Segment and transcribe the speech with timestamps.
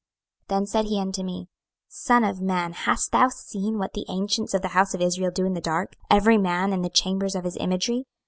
[0.49, 1.47] 26:008:012 Then said he unto me,
[1.87, 5.45] Son of man, hast thou seen what the ancients of the house of Israel do
[5.45, 8.05] in the dark, every man in the chambers of his imagery?